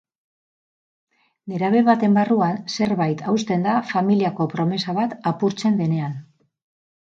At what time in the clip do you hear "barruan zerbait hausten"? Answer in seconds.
2.19-3.67